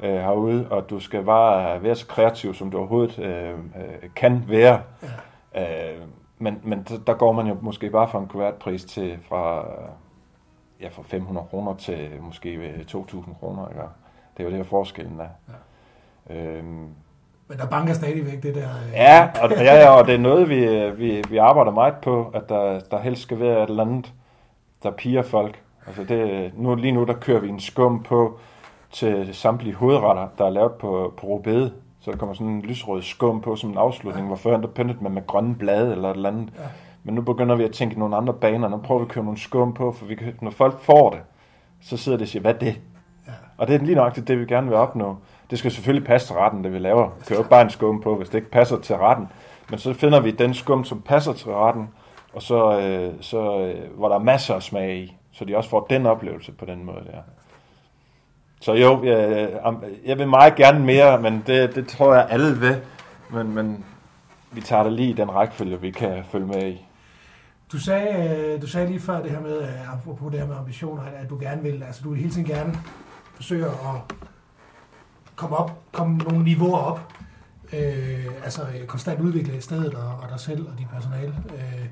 [0.00, 4.44] øh, herude, og du skal bare være så kreativ, som du overhovedet øh, øh, kan
[4.48, 4.82] være.
[5.54, 5.92] Ja.
[5.92, 6.02] Øh,
[6.38, 9.66] men, men der går man jo måske bare fra en kuvertpris til fra,
[10.80, 13.68] ja, fra 500 kroner til måske 2.000 kroner.
[13.68, 13.80] Ikke?
[14.36, 15.28] Det er jo det, forskellen er.
[15.48, 16.34] Ja.
[16.36, 16.88] Øhm,
[17.48, 18.68] men der banker stadigvæk det der...
[18.86, 18.92] Øh...
[18.92, 22.48] Ja, og, ja, ja, og det er noget, vi, vi, vi arbejder meget på, at
[22.48, 24.12] der, der helst skal være et eller andet,
[24.82, 25.62] der piger folk.
[25.86, 28.38] Altså det, nu, lige nu, der kører vi en skum på
[28.90, 31.72] til samtlige hovedretter, der er lavet på, på rubede.
[32.00, 34.26] Så der kommer sådan en lysrød skum på som en afslutning, ja.
[34.26, 36.52] hvor før der pyntede man med grønne blade eller et eller andet.
[36.58, 36.64] Ja.
[37.04, 38.68] Men nu begynder vi at tænke nogle andre baner.
[38.68, 41.20] Nu prøver vi at køre nogle skum på, for vi kan, når folk får det,
[41.80, 42.80] så sidder de og siger, hvad er det?
[43.26, 43.32] Ja.
[43.58, 45.16] Og det er lige nok det, vi gerne vil opnå.
[45.50, 47.10] Det skal selvfølgelig passe til retten, det vi laver.
[47.18, 49.28] Det kan jo ikke bare en skum på, hvis det ikke passer til retten.
[49.70, 51.88] Men så finder vi den skum, som passer til retten,
[52.34, 55.70] og så, øh, så øh, hvor der er masser af smag i, så de også
[55.70, 57.22] får den oplevelse på den måde der.
[58.60, 59.48] Så jo, jeg,
[60.04, 62.80] jeg vil meget gerne mere, men det, det tror jeg alle vil.
[63.30, 63.84] Men, men
[64.52, 66.86] vi tager det lige i den rækkefølge, vi kan følge med i.
[67.72, 70.56] Du sagde, øh, du sagde lige før det her med, øh, apropos det her med
[70.56, 72.74] ambitioner, at du gerne vil, altså du vil hele tiden gerne
[73.34, 74.16] forsøge at
[75.36, 77.12] komme op, komme nogle niveauer op,
[77.72, 81.34] øh, altså øh, konstant udvikle stedet og, og dig selv og dit personale.
[81.54, 81.86] Øh,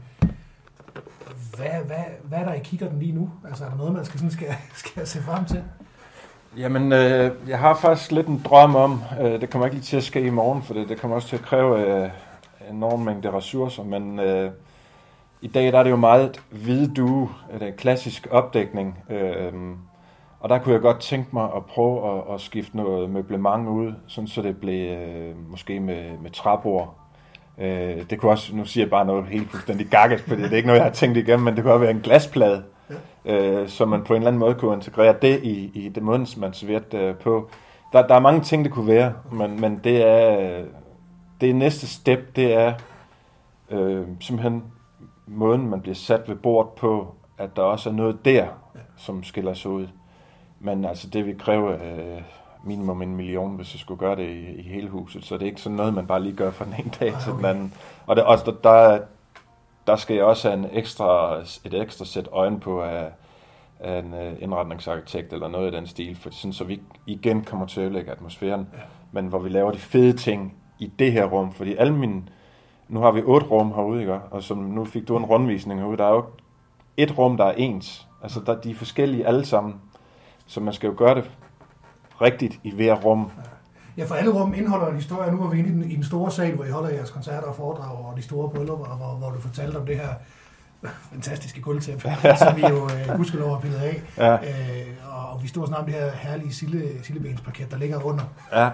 [1.56, 3.30] hvad, hvad, hvad er der i kigger den lige nu?
[3.48, 5.64] Altså er der noget, man skal, sådan skal, skal se frem til?
[6.56, 9.96] Jamen, øh, jeg har faktisk lidt en drøm om, øh, det kommer ikke lige til
[9.96, 12.10] at ske i morgen, for det, det kommer også til at kræve øh,
[12.70, 14.50] enorm mængde ressourcer, men øh,
[15.40, 19.52] i dag der er det jo meget hvide due, det er øh, klassisk opdækning, øh,
[20.40, 23.94] og der kunne jeg godt tænke mig at prøve at, at skifte noget møblement ud,
[24.06, 26.99] sådan så det blev øh, måske med, med træbord.
[27.60, 30.56] Øh, det kunne også, nu siger jeg bare noget helt fuldstændig gakket, fordi det er
[30.56, 32.62] ikke noget, jeg har tænkt igennem, men det kunne også være en glasplade,
[33.24, 36.26] øh, så man på en eller anden måde kunne integrere det i, i det måde,
[36.36, 37.50] man serverede øh, på.
[37.92, 40.64] Der, der er mange ting, det kunne være, men, men det er
[41.40, 42.72] det næste step, det er
[43.70, 44.64] øh, simpelthen
[45.26, 48.46] måden, man bliver sat ved bordet på, at der også er noget der,
[48.96, 49.86] som skiller sig ud.
[50.60, 52.22] Men altså, det vil kræve øh,
[52.64, 55.24] minimum en million, hvis jeg skulle gøre det i, i hele huset.
[55.24, 57.32] Så det er ikke sådan noget, man bare lige gør fra den ene dag til
[57.32, 57.74] den anden.
[58.06, 59.00] Og, det, og der, der,
[59.86, 63.08] der skal jeg også have en ekstra, et ekstra sæt øjne på af,
[63.80, 67.66] af en uh, indretningsarkitekt eller noget i den stil, for sådan, så vi igen kommer
[67.66, 68.78] til at ødelægge atmosfæren, ja.
[69.12, 72.22] men hvor vi laver de fede ting i det her rum, fordi alle mine,
[72.88, 74.14] nu har vi otte rum herude, ikke?
[74.14, 76.24] og som nu fik du en rundvisning herude, der er jo
[76.96, 79.74] et rum, der er ens, altså der, de er forskellige alle sammen,
[80.46, 81.30] så man skal jo gøre det
[82.22, 83.30] rigtigt i hver rum.
[83.96, 85.32] Ja, for alle rum indeholder en historie.
[85.32, 87.48] Nu er vi inde i den, i den store sal, hvor I holder jeres koncerter
[87.48, 90.08] og foredrag, og de store bryllupper, hvor, hvor du fortalte om det her
[91.12, 92.02] fantastiske gulvtæppe,
[92.42, 94.02] som vi jo øh, gudskelov har pillet af.
[94.16, 94.34] Ja.
[94.34, 94.86] Øh,
[95.32, 98.24] og vi stod sådan om det her herlige sille, sillebensparket, der ligger under.
[98.52, 98.70] Ja.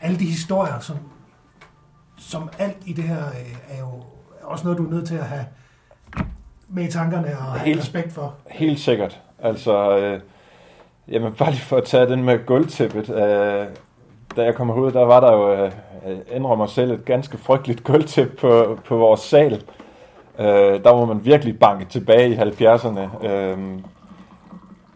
[0.00, 0.96] Alle de historier, som,
[2.16, 4.04] som alt i det her øh, er jo
[4.42, 5.44] også noget, du er nødt til at have
[6.68, 8.34] med i tankerne og have helt, respekt for.
[8.50, 9.20] Helt sikkert.
[9.38, 10.20] Altså, øh,
[11.10, 13.10] jamen bare lige for at tage den med gulvtæppet.
[13.10, 13.66] Øh,
[14.36, 15.72] da jeg kom herud, der var der jo, øh,
[16.32, 19.62] ændrer mig selv, et ganske frygteligt gulvtæppe på, på vores sal.
[20.38, 23.26] Øh, der var man virkelig banke tilbage i 70'erne.
[23.26, 23.58] Øh,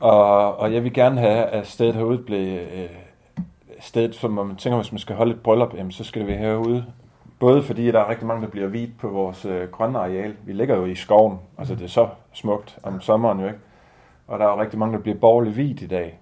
[0.00, 2.88] og, og jeg vil gerne have, at stedet herude blev øh,
[3.80, 6.38] stedet, som man tænker, hvis man skal holde et bryllup, jamen, så skal det være
[6.38, 6.84] herude.
[7.38, 10.34] Både fordi der er rigtig mange, der bliver hvidt på vores øh, grønne areal.
[10.44, 13.58] Vi ligger jo i skoven, altså det er så smukt om sommeren jo ikke.
[14.32, 16.18] Og der er jo rigtig mange, der bliver borgerligt hvidt i dag.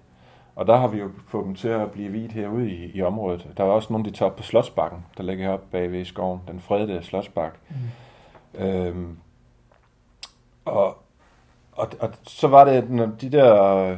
[0.55, 3.47] Og der har vi jo fået dem til at blive hvidt herude i, i området.
[3.57, 6.41] Der er også nogle, de tager på Slottsbakken, der ligger heroppe bagved i skoven.
[6.47, 7.53] Den fredede Slottsbak.
[7.69, 8.65] Mm.
[8.65, 9.17] Øhm,
[10.65, 10.97] og,
[11.71, 13.97] og, og så var det, når de der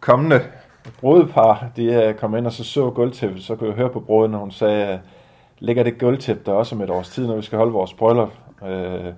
[0.00, 0.40] kommende
[1.00, 4.38] brudepar, de kom ind og så så gulvtæppet, så kunne jeg høre på bruden, når
[4.38, 5.00] hun sagde,
[5.58, 8.32] ligger det gulvtæppe der også om et års tid, når vi skal holde vores bryllup?
[8.66, 9.12] Øh,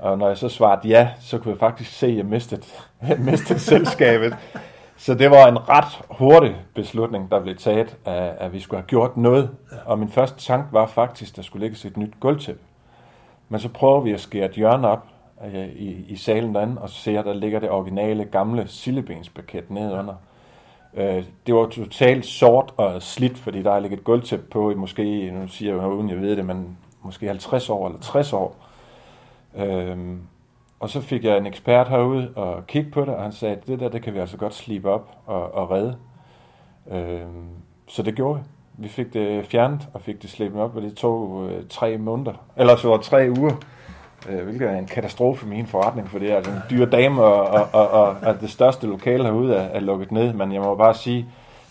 [0.00, 2.62] og når jeg så svarede ja, så kunne jeg faktisk se, at jeg mistede,
[3.08, 4.36] jeg mistede selskabet.
[4.96, 8.86] Så det var en ret hurtig beslutning, der blev taget, at, at vi skulle have
[8.86, 9.50] gjort noget.
[9.86, 12.60] Og min første tanke var faktisk, at der skulle lægges et nyt gulvtæppe.
[13.48, 15.06] Men så prøver vi at skære et hjørne op
[15.44, 19.70] øh, i, i salen derinde, og så ser at der ligger det originale gamle sillebenspaket
[19.70, 20.14] nedenunder.
[20.94, 24.74] Øh, det var totalt sort og slidt, fordi der er ligget et gulvtæppe på i
[24.74, 28.69] måske, nu siger jeg uden jeg ved det, men måske 50 år eller 60 år.
[29.56, 30.20] Øhm,
[30.80, 33.66] og så fik jeg en ekspert herude og kigge på det, og han sagde, at
[33.66, 35.96] det der, det kan vi altså godt slippe op og, og redde.
[36.90, 37.48] Øhm,
[37.88, 38.44] så det gjorde vi.
[38.82, 42.32] Vi fik det fjernet og fik det slebet op, og det tog øh, tre måneder,
[42.56, 43.52] eller så tre uger,
[44.28, 47.22] øh, hvilket er en katastrofe i min forretning, for det er altså en dyr dame,
[47.22, 50.62] og, og, og, og, og det største lokale herude er, er lukket ned, men jeg
[50.62, 51.26] må bare sige,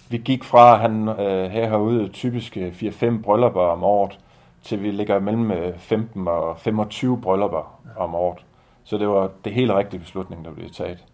[0.10, 4.20] vi gik fra, at han øh, her herude typisk øh, 4-5 bryllupper om året,
[4.64, 8.46] til vi ligger mellem 15 øh, og 25 bryllupper om året.
[8.84, 11.06] Så det var det helt rigtige beslutning, der blev taget.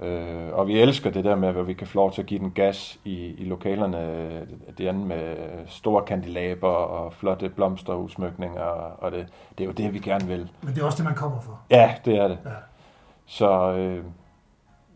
[0.00, 2.40] Øh, og vi elsker det der med, at vi kan få lov til at give
[2.40, 4.46] den gas i, i lokalerne.
[4.78, 9.26] Det andet med store kandilaber og flotte blomster og det,
[9.58, 10.50] det er jo det, vi gerne vil.
[10.62, 11.60] Men det er også det, man kommer for.
[11.70, 12.38] Ja, det er det.
[12.44, 12.50] Ja.
[13.26, 14.04] Så øh,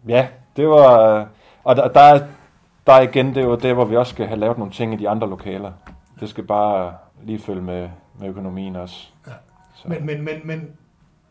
[0.09, 1.27] ja, det var...
[1.65, 2.21] Og der, der,
[2.87, 4.97] der igen, det er jo det, hvor vi også skal have lavet nogle ting i
[4.97, 5.73] de andre lokaler.
[6.21, 9.09] Det skal bare lige følge med, med økonomien også.
[9.27, 9.33] Ja.
[9.87, 10.71] Men, men, men, men,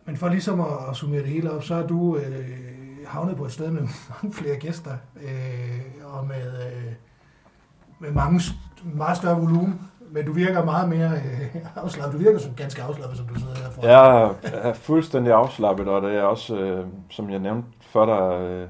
[0.05, 2.49] men for ligesom at summere det hele op, så er du øh,
[3.07, 5.79] havnet på et sted med mange flere gæster, øh,
[6.13, 6.93] og med, øh,
[7.99, 8.41] med mange,
[8.83, 9.81] meget større volumen.
[10.11, 12.19] Men du virker meget mere øh, afslappet.
[12.19, 13.85] Du virker som ganske afslappet, som du sidder her for.
[13.85, 18.67] Jeg er fuldstændig afslappet, og det er også, øh, som jeg nævnte før dig øh,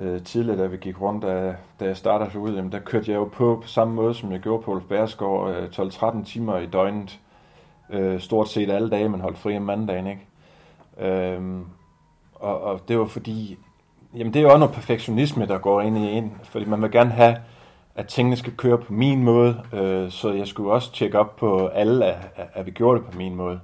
[0.00, 3.16] øh, tidligere, da vi gik rundt, da, da jeg startede ud, jamen, der kørte jeg
[3.16, 6.66] jo på på samme måde, som jeg gjorde på Ulf Bærsgaard, øh, 12-13 timer i
[6.66, 7.20] døgnet.
[7.90, 10.26] Øh, stort set alle dage, man holdt fri om mandagen, ikke?
[11.00, 11.64] Øhm,
[12.34, 13.58] og, og det var fordi,
[14.16, 16.90] jamen det er jo også noget perfektionisme, der går ind i en, fordi man vil
[16.90, 17.36] gerne have,
[17.94, 21.66] at tingene skal køre på min måde, øh, så jeg skulle også tjekke op på
[21.66, 23.60] alle, at, at vi gjorde det på min måde.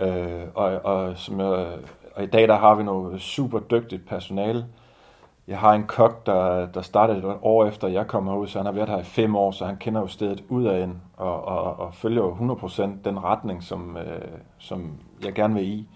[0.00, 1.66] Øh, og, og, som jeg,
[2.14, 4.66] og i dag der har vi noget super dygtigt personale.
[5.48, 8.66] Jeg har en kok, der, der startede et år efter jeg kom herud, så han
[8.66, 11.44] har været her i fem år, så han kender jo stedet ud af ind, og,
[11.44, 14.92] og, og følger jo 100% den retning, som, øh, som
[15.24, 15.88] jeg gerne vil i.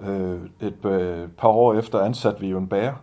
[0.00, 2.94] Øh, et øh, par år efter ansatte vi jo en bager.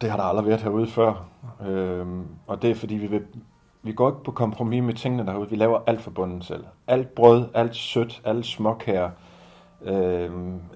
[0.00, 1.24] Det har der aldrig været herude før.
[1.66, 2.06] Øh,
[2.46, 3.22] og det er fordi, vi, vil,
[3.82, 5.50] vi går ikke på kompromis med tingene derude.
[5.50, 6.64] Vi laver alt for bunden selv.
[6.86, 9.29] Alt brød, alt sødt, alt småkager, øh,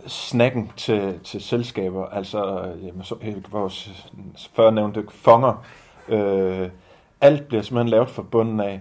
[0.06, 3.14] snakken til, til selskaber, altså jamen, så,
[3.50, 4.06] vores
[4.54, 5.64] førnævnte fonger.
[6.08, 6.68] Øh,
[7.20, 8.80] alt bliver simpelthen lavet fra bunden af.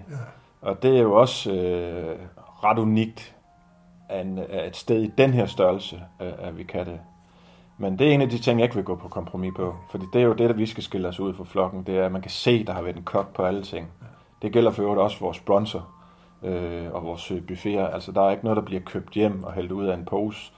[0.62, 2.20] Og det er jo også øh,
[2.64, 3.36] ret unikt
[4.10, 7.00] af, en, af et sted i den her størrelse, at vi kan det.
[7.78, 9.76] Men det er en af de ting, jeg ikke vil gå på kompromis på.
[9.92, 11.84] Fordi det er jo det, der vi skal skille os ud fra flokken.
[11.84, 13.88] Det er, at man kan se, at der har været en kok på alle ting.
[14.42, 15.88] Det gælder for øvrigt også vores sponsor
[16.44, 17.88] øh, og vores buffeter.
[17.88, 20.52] Altså, der er ikke noget, der bliver købt hjem og hældt ud af en pose.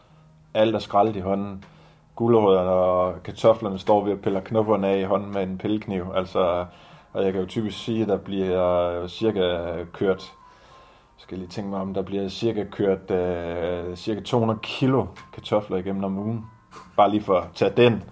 [0.53, 1.63] Alt er skraldet i hånden.
[2.15, 6.05] Gulerødderne og kartoflerne står ved at pille knopperne af i hånden med en pillekniv.
[6.15, 6.65] Altså,
[7.13, 10.33] og jeg kan jo typisk sige, at der bliver cirka kørt
[11.17, 16.03] skal lige tænke mig om, der bliver cirka kørt uh, cirka 200 kilo kartofler igennem
[16.03, 16.45] om ugen.
[16.97, 18.03] Bare lige for at tage den.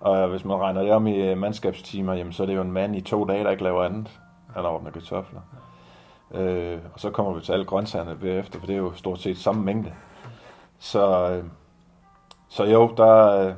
[0.00, 2.96] Og hvis man regner det om i mandskabstimer, jamen, så er det jo en mand
[2.96, 5.40] i to dage, der ikke laver andet end at ordne kartofler.
[6.30, 9.38] Uh, og så kommer vi til alle grøntsagerne bagefter, for det er jo stort set
[9.38, 9.92] samme mængde.
[10.78, 11.44] Så, uh,
[12.48, 13.54] så jo, der, der,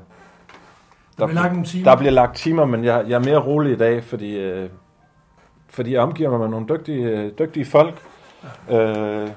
[1.19, 1.85] der, bliver lagt timer.
[1.85, 4.69] der bliver lagt timer, men jeg, jeg er mere rolig i dag, fordi, uh,
[5.69, 8.03] fordi jeg omgiver mig med nogle dygtige, dygtige folk,
[8.71, 9.29] Øh,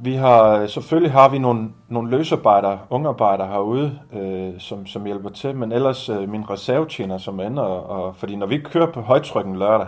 [0.00, 5.56] vi har, selvfølgelig har vi nogle, nogle løsarbejdere, ungarbejdere herude, øh, som, som hjælper til,
[5.56, 9.86] men ellers øh, min reservetjener, som ender, og, fordi når vi kører på højtrykken lørdag,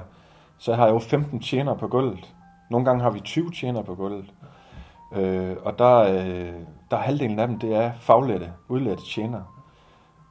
[0.58, 2.28] så har jeg jo 15 tjener på gulvet.
[2.70, 4.32] Nogle gange har vi 20 tjener på gulvet.
[5.16, 6.54] Øh, og der, øh,
[6.90, 9.40] der er halvdelen af dem, det er faglette, udlette tjener.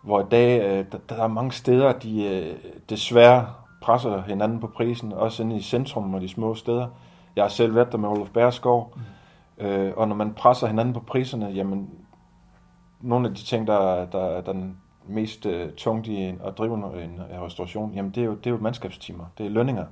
[0.03, 2.55] Hvor i dag, øh, der, der er mange steder, de øh,
[2.89, 3.47] desværre
[3.81, 6.87] presser hinanden på prisen, også inde i centrum og de små steder.
[7.35, 9.65] Jeg har selv været der med Olof Bærskov, mm.
[9.65, 11.89] øh, og når man presser hinanden på priserne, jamen,
[13.01, 16.83] nogle af de ting, der, der er den mest uh, tungt i at drive en,
[17.03, 19.85] en restauration, jamen det er, jo, det er jo mandskabstimer, det er lønninger,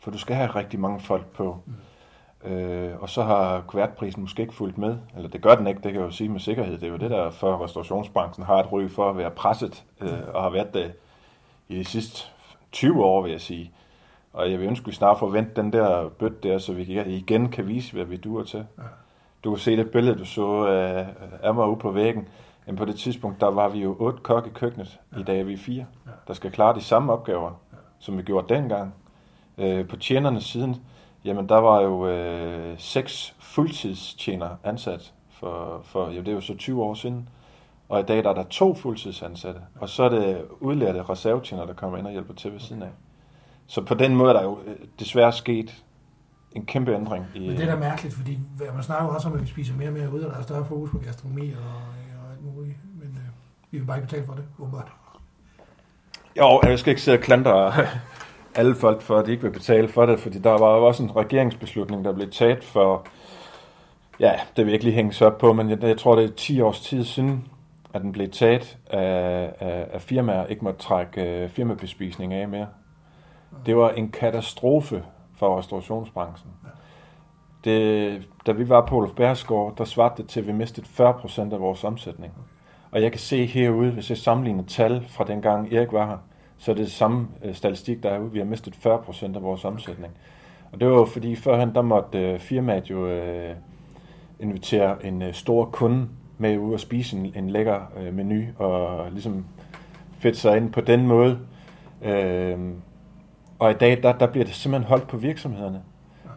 [0.00, 1.58] for du skal have rigtig mange folk på.
[1.66, 1.72] Mm.
[2.50, 5.92] Øh, og så har kuvertprisen måske ikke fulgt med, eller det gør den ikke, det
[5.92, 6.72] kan jeg jo sige med sikkerhed.
[6.78, 10.08] Det er jo det der, for restaurationsbranchen har et ryg for at være presset, øh,
[10.34, 10.92] og har været det
[11.68, 12.28] i de sidste
[12.72, 13.72] 20 år, vil jeg sige.
[14.32, 16.82] Og jeg vil ønske, at vi snart får vendt den der bøt der, så vi
[17.06, 18.66] igen kan vise, hvad vi duer til.
[18.78, 18.82] Ja.
[19.44, 21.06] Du kan se det billede, du så øh,
[21.42, 22.28] af mig ude på væggen.
[22.66, 25.00] Men på det tidspunkt, der var vi jo otte kok i køkkenet.
[25.12, 25.20] Ja.
[25.20, 26.10] I dag er vi fire, ja.
[26.28, 27.76] der skal klare de samme opgaver, ja.
[27.98, 28.94] som vi gjorde dengang.
[29.58, 30.76] Øh, på tjenernes siden,
[31.24, 36.56] jamen der var jo øh, seks fuldtidstjener ansat for, for jamen, det er jo så
[36.56, 37.28] 20 år siden.
[37.88, 39.60] Og i dag der er der to fuldtidsansatte.
[39.80, 42.90] Og så er det udlærte reservetjener, der kommer ind og hjælper til ved siden af.
[43.66, 45.82] Så på den måde er der jo øh, desværre sket
[46.52, 47.26] en kæmpe ændring.
[47.34, 48.38] I, Men det er da mærkeligt, fordi
[48.74, 50.64] man snakker også om, at vi spiser mere og mere ud, og der er større
[50.64, 51.58] fokus på gastronomi og,
[52.24, 52.76] og alt muligt.
[53.70, 54.92] Vi vil bare ikke betale for det, åbenbart.
[56.36, 57.72] Jo, jeg skal ikke sidde og klandre
[58.56, 61.02] alle folk for, at de ikke vil betale for det, fordi der var jo også
[61.02, 63.06] en regeringsbeslutning, der blev taget for,
[64.20, 66.24] ja, det vil jeg ikke lige hænge sig op på, men jeg, jeg tror, det
[66.24, 67.44] er 10 års tid siden,
[67.94, 72.66] at den blev taget af, af, af firmaer, ikke måtte trække uh, firmabespisning af mere.
[73.66, 75.02] Det var en katastrofe
[75.38, 76.50] for restaurationsbranchen.
[77.64, 81.54] Det, da vi var på Olof Bærsgaard, der svarede det til, at vi mistede 40%
[81.54, 82.32] af vores omsætning.
[82.90, 86.18] Og jeg kan se herude, hvis jeg sammenligner tal fra dengang Erik var her,
[86.58, 88.32] så er det samme øh, statistik, der er ude.
[88.32, 90.12] Vi har mistet 40% af vores omsætning.
[90.72, 93.54] Og det var jo fordi, førhen der måtte øh, firmaet jo øh,
[94.40, 99.06] invitere en øh, stor kunde med ud og spise en, en lækker øh, menu, og
[99.12, 99.46] ligesom
[100.18, 101.38] fedt sig ind på den måde.
[102.02, 102.58] Øh,
[103.58, 105.82] og i dag, der, der bliver det simpelthen holdt på virksomhederne.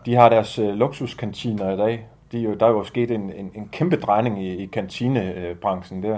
[0.06, 2.08] De har deres øh, luksuskantiner i dag.
[2.32, 6.18] De, jo, der er jo sket en, en, en kæmpe drejning i, i kantinebranchen der.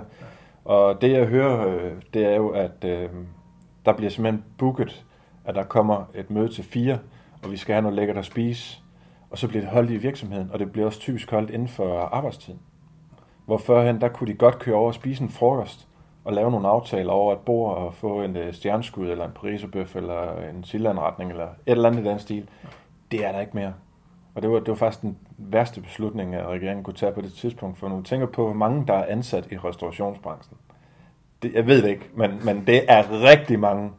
[0.66, 3.10] Og det jeg hører, øh, det er jo, at øh,
[3.86, 5.06] der bliver simpelthen booket,
[5.46, 7.00] at der kommer et møde til fire,
[7.44, 8.82] og vi skal have noget lækkert at spise.
[9.30, 12.00] Og så bliver det holdt i virksomheden, og det bliver også typisk holdt inden for
[12.00, 12.60] arbejdstiden.
[13.46, 15.88] Hvor førhen, der kunne de godt køre over og spise en frokost,
[16.24, 19.96] og lave nogle aftaler over et bord, og få en øh, stjerneskud, eller en pariserbøf,
[19.96, 22.50] eller en sildeanretning, eller et eller andet i den stil.
[23.12, 23.74] Det er der ikke mere.
[24.36, 27.34] Og det var, det var faktisk den værste beslutning, at regeringen kunne tage på det
[27.34, 30.58] tidspunkt, for når tænker på, hvor mange der er ansat i restaurationsbranchen.
[31.42, 33.92] Det, jeg ved det ikke, men, men det er rigtig mange.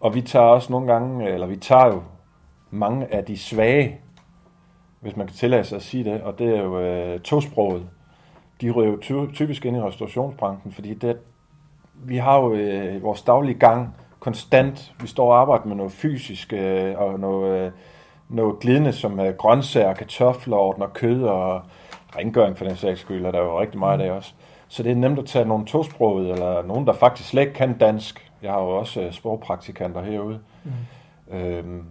[0.00, 2.02] Og vi tager også nogle gange, eller vi tager jo
[2.70, 4.00] mange af de svage,
[5.00, 7.86] hvis man kan tillade sig at sige det, og det er jo øh, tosproget.
[8.60, 11.18] De ryger jo ty- typisk ind i restaurationsbranchen, fordi det,
[11.94, 14.94] vi har jo øh, vores daglige gang konstant.
[15.00, 17.72] Vi står og arbejder med noget fysisk øh, og noget, øh,
[18.28, 21.62] noget glidende, som er grøntsager, kartofler, ordner kød og
[22.16, 24.34] rengøring for den sags skyld, og der er jo rigtig meget af det også.
[24.68, 27.78] Så det er nemt at tage nogle tosprogede, eller nogen, der faktisk slet ikke kan
[27.78, 28.30] dansk.
[28.42, 30.40] Jeg har jo også øh, sprogpraktikanter herude.
[30.64, 31.36] Mm.
[31.36, 31.84] Øhm,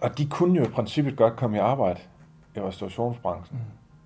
[0.00, 2.00] og de kunne jo i princippet godt komme i arbejde
[2.56, 3.58] i restaurationsbranchen.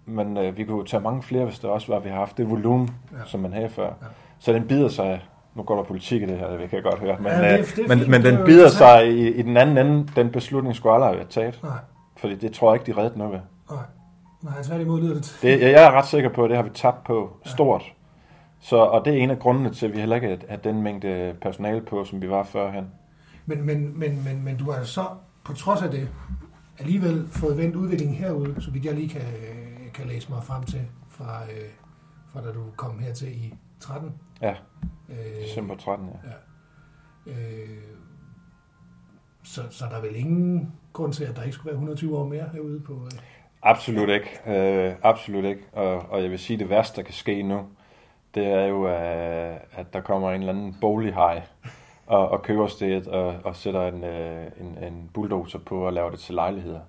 [0.07, 0.15] Mm.
[0.15, 2.17] Men øh, vi kunne jo tage mange flere, hvis det også var, at vi har
[2.17, 3.17] haft det volumen, ja.
[3.25, 3.87] som man havde før.
[3.87, 4.07] Ja.
[4.39, 5.25] Så den bider sig,
[5.55, 7.73] nu går der politik i det her, det kan jeg godt høre, men, ja, det,
[7.77, 10.95] det men, fint, men den bider sig i, i den anden ende, den beslutning skulle
[10.95, 11.61] aldrig have været taget.
[11.63, 11.73] Nej.
[12.17, 13.41] Fordi det tror jeg ikke, de reddede noget ved.
[13.71, 13.83] Nej.
[14.43, 15.39] Nej, tværtimod lyder det.
[15.43, 15.61] det.
[15.61, 17.83] Jeg er ret sikker på, at det har vi tabt på stort.
[17.83, 17.93] Ja.
[18.61, 21.37] Så, og det er en af grundene til, at vi heller ikke har den mængde
[21.43, 22.87] personale på, som vi var førhen.
[23.47, 25.05] Men, men, men, men, men du har så,
[25.45, 26.09] på trods af det,
[26.79, 29.23] alligevel fået vendt udviklingen herude, så vidt jeg lige kan,
[29.95, 31.71] kan læse mig frem til, fra, øh,
[32.33, 34.13] fra da du kom hertil i 13.
[34.43, 34.55] Ja,
[35.09, 36.31] øh, december 13, ja.
[36.31, 37.33] ja.
[37.33, 37.79] Øh,
[39.43, 42.27] så, så der er vel ingen grund til, at der ikke skulle være 120 år
[42.27, 42.93] mere herude på...
[42.93, 43.21] Øh.
[43.63, 44.41] Absolut ikke.
[44.47, 45.63] Øh, absolut ikke.
[45.73, 47.67] Og, og jeg vil sige, at det værste, der kan ske nu,
[48.35, 51.43] det er jo, øh, at der kommer en eller anden bolighej
[52.07, 56.11] og, og køber stedet og, og sætter en, øh, en, en bulldozer på og laver
[56.11, 56.81] det til lejligheder.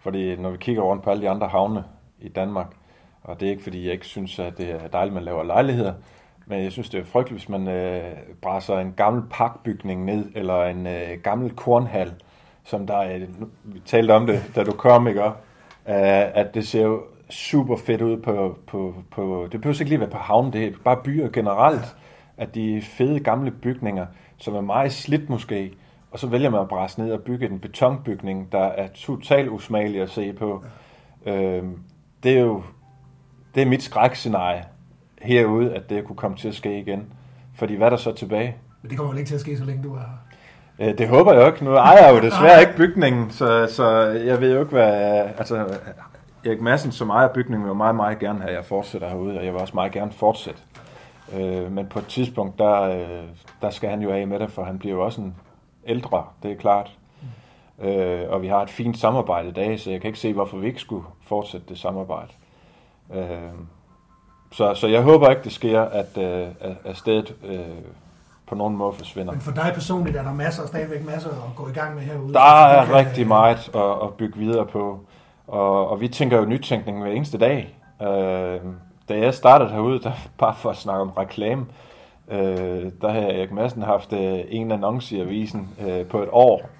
[0.00, 1.84] Fordi når vi kigger rundt på alle de andre havne
[2.20, 2.66] i Danmark,
[3.22, 5.42] og det er ikke fordi, jeg ikke synes, at det er dejligt, at man laver
[5.42, 5.94] lejligheder,
[6.46, 10.64] men jeg synes, det er frygteligt, hvis man øh, brænder en gammel parkbygning ned, eller
[10.64, 12.12] en øh, gammel kornhal,
[12.64, 13.26] som der er,
[13.64, 15.22] vi talte om det, da du kom, ikke?
[15.90, 20.00] Øh, at det ser jo super fedt ud på, på, på det behøver ikke lige
[20.00, 21.96] være på havnen, det er bare byer generelt,
[22.36, 25.72] at de fede gamle bygninger, som er meget slidt måske,
[26.10, 30.00] og så vælger man at bræsse ned og bygge en betonbygning, der er totalt usmagelig
[30.02, 30.64] at se på.
[31.26, 31.62] Øh,
[32.22, 32.62] det er jo
[33.54, 34.64] det er mit skrækscenarie
[35.22, 37.12] herude, at det kunne komme til at ske igen.
[37.54, 38.56] Fordi hvad er der så tilbage?
[38.82, 40.29] Men det kommer vel ikke til at ske, så længe du er her?
[40.80, 41.64] Øh, det håber jeg jo ikke.
[41.64, 45.24] Nu ejer jeg jo desværre ikke bygningen, så, så jeg ved jo ikke, hvad...
[45.38, 45.78] Altså,
[46.44, 49.44] Erik Madsen, som ejer bygningen, vil meget, meget gerne have, at jeg fortsætter herude, og
[49.44, 50.60] jeg vil også meget gerne fortsætte.
[51.34, 53.24] Øh, men på et tidspunkt, der, øh,
[53.62, 55.36] der skal han jo af med det, for han bliver jo også en
[55.86, 56.90] ældre, det er klart.
[57.78, 57.86] Mm.
[57.88, 60.56] Øh, og vi har et fint samarbejde i dag, så jeg kan ikke se, hvorfor
[60.56, 62.32] vi ikke skulle fortsætte det samarbejde.
[63.14, 63.26] Øh,
[64.52, 66.48] så, så jeg håber ikke, det sker, at, øh,
[66.84, 67.60] at stedet øh,
[68.50, 69.32] på nogen måde forsvinder.
[69.32, 72.32] Men for dig personligt er der masser, stadigvæk masser at gå i gang med herude?
[72.32, 75.00] Der er kan, rigtig meget at, at bygge videre på.
[75.46, 77.76] Og, og vi tænker jo nytænkning hver eneste dag.
[78.02, 78.60] Øh,
[79.08, 81.66] da jeg startede herude, der, bare for at snakke om reklame,
[82.30, 86.70] øh, der har Erik Madsen haft øh, en annonce i avisen øh, på et år.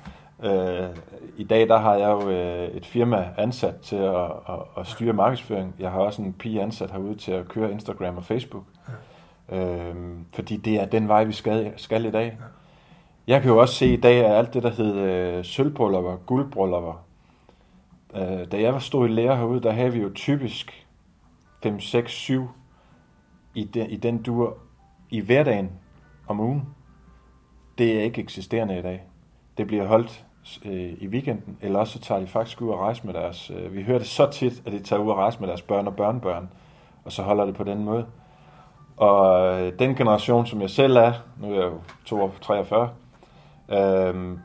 [0.42, 0.88] Øh,
[1.36, 5.12] I dag der har jeg jo øh, et firma ansat til at, at, at styre
[5.12, 5.74] markedsføring.
[5.78, 8.64] Jeg har også en pige ansat herude til at køre Instagram og Facebook.
[8.88, 8.92] Ja.
[9.50, 9.94] Øh,
[10.32, 12.38] fordi det er den vej, vi skal, skal i dag.
[13.26, 17.04] Jeg kan jo også se i dag, at alt det, der hedder øh, sølvbryllupper, guldbryllupper,
[18.14, 20.86] øh, da jeg var stod i lære herude, der havde vi jo typisk
[21.62, 22.48] 5, 6, 7
[23.54, 24.58] i den, i den dur
[25.10, 25.70] i hverdagen
[26.28, 26.62] om ugen,
[27.78, 29.02] det er ikke eksisterende i dag.
[29.58, 30.24] Det bliver holdt
[30.64, 33.50] øh, i weekenden, eller også så tager de faktisk ud og rejse med deres...
[33.50, 35.86] Øh, vi hører det så tit, at de tager ud og rejse med deres børn
[35.86, 36.50] og børnebørn,
[37.04, 38.06] og så holder det på den måde.
[39.00, 41.72] Og øh, den generation, som jeg selv er, nu er jeg
[42.12, 42.90] jo 43,
[43.68, 44.38] øh,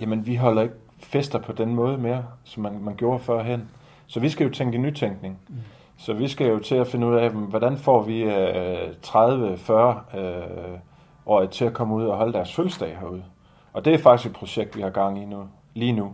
[0.00, 3.68] jamen vi holder ikke fester på den måde mere, som man, man gjorde førhen.
[4.06, 5.38] Så vi skal jo tænke nytænkning.
[5.48, 5.54] Mm.
[5.96, 10.78] Så vi skal jo til at finde ud af, hvordan får vi øh, 30-40 øh,
[11.26, 13.24] år til at komme ud og holde deres fødselsdag herude.
[13.72, 15.44] Og det er faktisk et projekt, vi har gang i nu,
[15.74, 16.12] lige nu.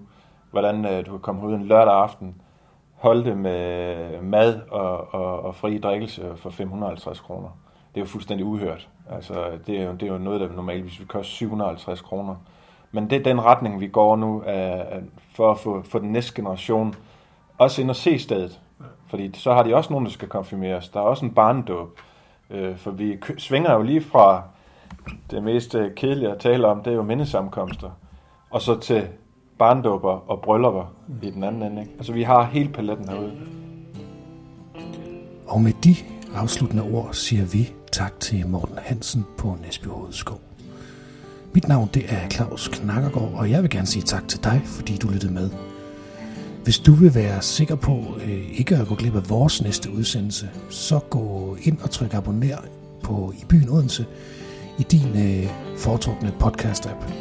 [0.50, 2.34] Hvordan øh, du kan komme ud en lørdag aften,
[2.98, 7.48] holde med mad og, og, og fri drikkelse for 550 kroner.
[7.94, 8.88] Det er jo fuldstændig uhørt.
[9.10, 12.34] Altså, det, er jo, det er jo noget, der normalt hvis vi koster 750 kroner.
[12.92, 15.02] Men det er den retning, vi går nu, uh,
[15.34, 16.94] for at få, for den næste generation
[17.58, 18.60] også ind og se stedet.
[19.06, 20.88] Fordi så har de også nogen, der skal konfirmeres.
[20.88, 22.00] Der er også en barndåb.
[22.50, 24.42] Uh, øh, for vi svinger jo lige fra
[25.30, 27.90] det mest kedelige at tale om, det er jo mindesamkomster.
[28.50, 29.08] Og så til
[29.58, 31.14] barndåber og bryllupper mm.
[31.22, 31.80] i den anden ende.
[31.80, 31.92] Ikke?
[31.98, 33.32] Altså vi har hele paletten herude.
[35.46, 35.96] Og med de
[36.34, 40.40] afsluttende ord siger vi tak til Morten Hansen på Næsby Hovedskov.
[41.52, 44.96] Mit navn det er Claus Knakkergaard, og jeg vil gerne sige tak til dig, fordi
[44.96, 45.50] du lyttede med.
[46.64, 50.50] Hvis du vil være sikker på øh, ikke at gå glip af vores næste udsendelse,
[50.70, 52.56] så gå ind og tryk abonner
[53.02, 54.06] på i byen Odense
[54.78, 57.12] i din øh, foretrukne podcast-app.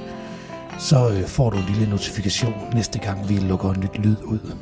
[0.80, 4.56] Så øh, får du en lille notifikation næste gang, vi lukker nyt lyd ud.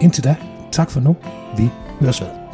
[0.00, 0.36] Indtil da,
[0.72, 1.16] tak for nu.
[1.56, 1.70] Vi
[2.00, 2.45] høres ved.